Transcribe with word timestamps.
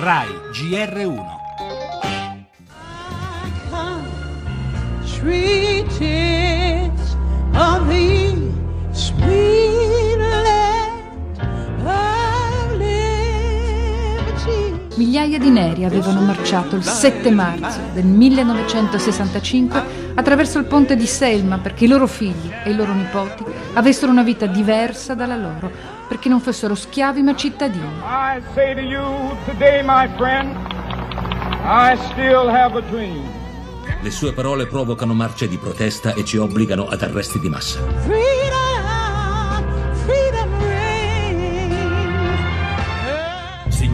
RAI 0.00 0.28
GR1. 0.54 1.38
Migliaia 14.96 15.38
di 15.38 15.50
neri 15.50 15.84
avevano 15.84 16.20
marciato 16.20 16.76
il 16.76 16.82
7 16.82 17.30
marzo 17.30 17.80
del 17.92 18.04
1965 18.04 19.82
attraverso 20.14 20.58
il 20.58 20.64
ponte 20.64 20.96
di 20.96 21.06
Selma 21.06 21.58
perché 21.58 21.84
i 21.84 21.88
loro 21.88 22.06
figli 22.06 22.50
e 22.64 22.70
i 22.70 22.74
loro 22.74 22.92
nipoti 22.92 23.44
avessero 23.74 24.10
una 24.10 24.22
vita 24.22 24.46
diversa 24.46 25.14
dalla 25.14 25.36
loro, 25.36 25.70
perché 26.08 26.28
non 26.28 26.40
fossero 26.40 26.74
schiavi 26.74 27.22
ma 27.22 27.34
cittadini. 27.36 27.84
I 28.02 28.40
say 28.54 28.74
to 28.74 28.80
you 28.80 29.36
today, 29.46 29.82
my 29.84 30.08
friend, 30.16 30.56
I 31.64 31.96
still 32.10 32.48
have 32.48 32.76
a 32.76 32.82
dream. 32.90 33.36
Le 34.00 34.10
sue 34.10 34.32
parole 34.32 34.66
provocano 34.66 35.12
marce 35.12 35.48
di 35.48 35.56
protesta 35.56 36.14
e 36.14 36.24
ci 36.24 36.36
obbligano 36.36 36.86
ad 36.88 37.02
arresti 37.02 37.40
di 37.40 37.48
massa. 37.48 37.80
Freedom, 38.04 38.57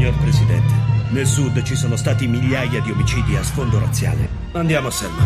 Signor 0.05 0.21
Presidente, 0.21 0.75
nel 1.13 1.27
sud 1.27 1.63
ci 1.63 1.75
sono 1.75 1.97
stati 1.97 2.27
migliaia 2.27 2.83
di 2.83 2.91
omicidi 2.91 3.37
a 3.37 3.43
sfondo 3.43 3.79
razziale. 3.79 4.29
Andiamo 4.53 4.89
a 4.89 4.91
Selma. 4.91 5.23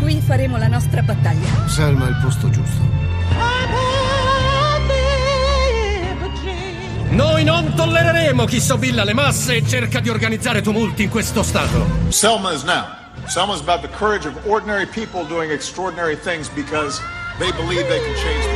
Qui 0.00 0.20
faremo 0.20 0.56
la 0.56 0.66
nostra 0.66 1.02
battaglia. 1.02 1.68
Selma 1.68 2.06
è 2.06 2.08
il 2.08 2.18
posto 2.20 2.50
giusto. 2.50 2.80
Noi 7.10 7.44
non 7.44 7.74
tollereremo 7.74 8.44
chi 8.46 8.58
sobilla 8.58 9.04
le 9.04 9.14
masse 9.14 9.54
e 9.54 9.64
cerca 9.64 10.00
di 10.00 10.08
organizzare 10.08 10.62
tumulti 10.62 11.04
in 11.04 11.08
questo 11.08 11.44
Stato. 11.44 11.86
Selma 12.08 12.50
is 12.54 12.64
now. 12.64 12.86
Selma 13.26 13.54
is 13.54 13.60
about 13.60 13.82
the 13.82 13.96
courage 13.96 14.26
of 14.26 14.34
ordinary 14.48 14.86
people 14.86 15.24
doing 15.28 15.52
extraordinary 15.52 16.16
things 16.16 16.48
because 16.48 17.00
they 17.38 17.52
believe 17.52 17.86
they 17.86 18.00
can 18.00 18.16
change 18.16 18.55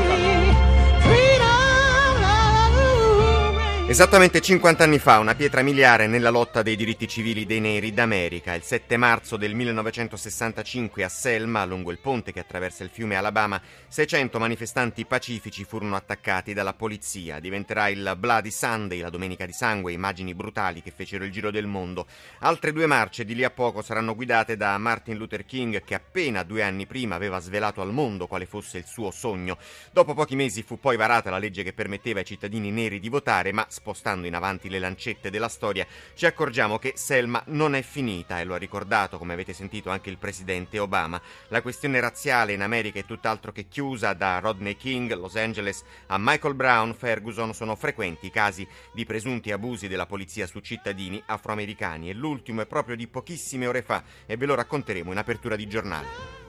Esattamente 3.91 4.41
50 4.41 4.85
anni 4.85 5.01
fa, 5.01 5.19
una 5.19 5.35
pietra 5.35 5.63
miliare 5.63 6.07
nella 6.07 6.31
lotta 6.31 6.63
dei 6.63 6.77
diritti 6.77 7.09
civili 7.09 7.45
dei 7.45 7.59
neri 7.59 7.93
d'America. 7.93 8.55
Il 8.55 8.63
7 8.63 8.97
marzo 8.97 9.37
del 9.37 9.53
1965 9.53 11.03
a 11.03 11.09
Selma, 11.09 11.65
lungo 11.65 11.91
il 11.91 11.99
ponte 11.99 12.31
che 12.33 12.39
attraversa 12.39 12.85
il 12.85 12.91
fiume 12.91 13.17
Alabama, 13.17 13.61
600 13.89 14.39
manifestanti 14.39 15.05
pacifici 15.07 15.65
furono 15.65 15.97
attaccati 15.97 16.55
dalla 16.55 16.73
polizia. 16.73 17.41
Diventerà 17.41 17.89
il 17.89 18.15
Bloody 18.17 18.53
Sunday, 18.53 19.01
la 19.01 19.11
domenica 19.11 19.45
di 19.45 19.53
sangue, 19.53 19.91
immagini 19.91 20.37
brutali 20.37 20.83
che 20.83 20.93
fecero 20.95 21.25
il 21.25 21.33
giro 21.33 21.51
del 21.51 21.67
mondo. 21.67 22.07
Altre 22.39 22.73
due 22.73 22.87
marce 22.87 23.25
di 23.25 23.35
lì 23.35 23.43
a 23.43 23.51
poco 23.51 23.83
saranno 23.83 24.15
guidate 24.15 24.57
da 24.57 24.79
Martin 24.79 25.17
Luther 25.17 25.45
King, 25.45 25.83
che 25.83 25.95
appena 25.97 26.45
due 26.45 26.63
anni 26.63 26.87
prima 26.87 27.17
aveva 27.17 27.41
svelato 27.41 27.81
al 27.81 27.93
mondo 27.93 28.29
quale 28.29 28.47
fosse 28.47 28.79
il 28.79 28.87
suo 28.87 29.11
sogno. 29.11 29.59
Dopo 29.91 30.15
pochi 30.15 30.37
mesi 30.37 30.63
fu 30.63 30.79
poi 30.79 30.97
varata 30.97 31.29
la 31.29 31.39
legge 31.39 31.65
che 31.65 31.73
permetteva 31.73 32.21
ai 32.21 32.25
cittadini 32.25 32.71
neri 32.71 33.01
di 33.01 33.09
votare, 33.09 33.51
ma 33.51 33.67
spostando 33.81 34.27
in 34.27 34.35
avanti 34.35 34.69
le 34.69 34.79
lancette 34.79 35.31
della 35.31 35.49
storia, 35.49 35.87
ci 36.15 36.27
accorgiamo 36.27 36.79
che 36.79 36.93
Selma 36.97 37.43
non 37.47 37.75
è 37.75 37.81
finita 37.81 38.39
e 38.39 38.45
lo 38.45 38.53
ha 38.53 38.59
ricordato, 38.59 39.17
come 39.17 39.33
avete 39.33 39.55
sentito, 39.55 39.89
anche 39.89 40.11
il 40.11 40.19
presidente 40.19 40.79
Obama. 40.79 41.21
La 41.49 41.63
questione 41.63 41.99
razziale 41.99 42.53
in 42.53 42.61
America 42.61 42.99
è 42.99 43.07
tutt'altro 43.07 43.53
che 43.53 43.69
chiusa, 43.69 44.13
da 44.13 44.39
Rodney 44.39 44.77
King, 44.77 45.13
Los 45.15 45.37
Angeles, 45.37 45.83
a 46.09 46.17
Michael 46.19 46.55
Brown, 46.55 46.95
Ferguson, 46.95 47.55
sono 47.55 47.75
frequenti 47.75 48.27
i 48.27 48.31
casi 48.31 48.69
di 48.93 49.07
presunti 49.07 49.51
abusi 49.51 49.89
della 49.89 50.07
polizia 50.07 50.47
su 50.47 50.61
cittadini 50.61 51.23
afroamericani 51.25 52.11
e 52.11 52.13
l'ultimo 52.15 52.61
è 52.61 52.67
proprio 52.67 52.97
di 52.97 53.09
pochissime 53.09 53.67
ore 53.67 53.83
fa 53.83 54.05
e 54.27 54.37
ve 54.37 54.45
lo 54.45 54.55
racconteremo 54.55 55.11
in 55.11 55.19
apertura 55.19 55.57
di 55.57 55.67
giornale. 55.67 56.40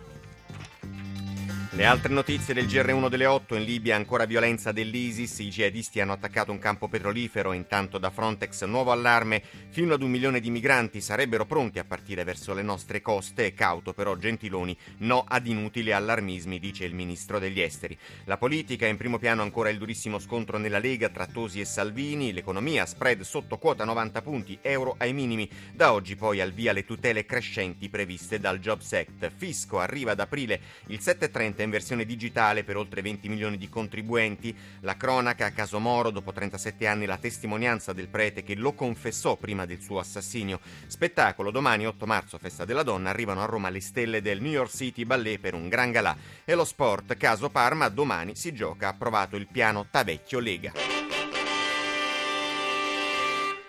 Le 1.74 1.86
altre 1.86 2.12
notizie 2.12 2.54
del 2.54 2.66
GR1 2.66 3.08
delle 3.08 3.26
8 3.26 3.56
in 3.56 3.64
Libia 3.64 3.96
ancora 3.96 4.26
violenza 4.26 4.74
dell'ISIS, 4.74 5.40
i 5.40 5.48
jihadisti 5.48 6.02
hanno 6.02 6.12
attaccato 6.12 6.52
un 6.52 6.60
campo 6.60 6.90
petrolifero, 6.90 7.54
intanto 7.54 7.98
da 7.98 8.10
Frontex 8.10 8.66
nuovo 8.66 8.92
allarme, 8.92 9.42
fino 9.70 9.94
ad 9.94 10.02
un 10.02 10.10
milione 10.10 10.42
di 10.42 10.50
migranti 10.50 11.00
sarebbero 11.00 11.46
pronti 11.46 11.80
a 11.80 11.86
partire 11.86 12.26
verso 12.26 12.54
le 12.54 12.62
nostre 12.62 13.02
coste, 13.02 13.54
cauto 13.54 13.94
però 13.94 14.18
Gentiloni, 14.18 14.76
no 14.98 15.24
ad 15.26 15.48
inutili 15.48 15.94
allarmismi, 15.94 16.60
dice 16.60 16.84
il 16.84 16.94
ministro 16.94 17.40
degli 17.40 17.62
esteri. 17.62 17.98
La 18.26 18.36
politica 18.36 18.86
in 18.86 18.98
primo 18.98 19.18
piano 19.18 19.42
ancora 19.42 19.70
il 19.70 19.78
durissimo 19.78 20.20
scontro 20.20 20.58
nella 20.58 20.78
Lega 20.78 21.08
tra 21.08 21.26
Tosi 21.26 21.62
e 21.62 21.66
Salvini, 21.66 22.34
l'economia 22.34 22.86
spread 22.86 23.22
sotto 23.22 23.58
quota 23.58 23.86
90 23.86 24.22
punti, 24.22 24.60
euro 24.62 24.96
ai 24.98 25.14
minimi, 25.14 25.50
da 25.72 25.94
oggi 25.94 26.18
poi 26.18 26.42
al 26.42 26.52
via 26.52 26.74
le 26.74 26.84
tutele 26.84 27.26
crescenti 27.26 27.88
previste 27.88 28.42
dal 28.42 28.60
Jobs 28.60 28.92
Act. 28.92 29.32
Fisco 29.34 29.80
arriva 29.80 30.12
ad 30.12 30.20
aprile. 30.20 30.60
Il 30.88 31.00
7.30 31.02 31.60
in 31.64 31.70
versione 31.70 32.06
digitale 32.06 32.64
per 32.64 32.78
oltre 32.78 33.02
20 33.02 33.30
milioni 33.30 33.58
di 33.58 33.70
contribuenti. 33.70 34.56
La 34.82 34.98
cronaca 34.98 35.46
a 35.46 35.52
caso 35.52 35.80
Moro, 35.80 36.10
dopo 36.10 36.32
37 36.32 36.88
anni 36.88 37.06
la 37.06 37.18
testimonianza 37.18 37.94
del 37.94 38.08
prete 38.08 38.44
che 38.44 38.56
lo 38.56 38.74
confessò 38.74 39.36
prima 39.36 39.66
del 39.66 39.82
suo 39.82 40.00
assassinio. 40.00 40.60
Spettacolo 40.88 41.52
domani 41.52 41.86
8 41.86 42.06
marzo, 42.06 42.38
festa 42.38 42.66
della 42.66 42.84
donna, 42.84 43.10
arrivano 43.10 43.42
a 43.42 43.46
Roma 43.46 43.70
le 43.70 43.82
stelle 43.82 44.22
del 44.22 44.42
New 44.42 44.52
York 44.52 44.72
City 44.72 45.06
Ballet 45.06 45.40
per 45.40 45.54
un 45.54 45.70
gran 45.70 45.92
galà. 45.92 46.16
E 46.46 46.56
lo 46.56 46.66
sport, 46.66 47.16
caso 47.18 47.50
Parma, 47.50 47.90
domani 47.90 48.36
si 48.36 48.54
gioca 48.54 48.88
approvato 48.88 49.36
il 49.36 49.48
piano 49.48 49.88
Tavecchio 49.90 50.40
Lega. 50.40 51.11